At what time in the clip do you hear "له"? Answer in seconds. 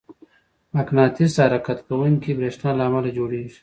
2.77-2.83